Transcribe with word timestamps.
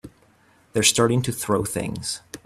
They're 0.73 0.81
starting 0.81 1.21
to 1.21 1.31
throw 1.31 1.63
things! 1.63 2.21